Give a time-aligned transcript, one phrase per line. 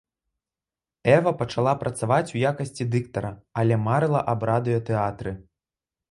[1.15, 3.31] Эва пачала працаваць у якасці дыктара,
[3.65, 5.35] але марыла аб радыётэатры.